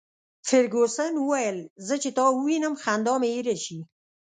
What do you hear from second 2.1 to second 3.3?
تا ووینم، خندا مي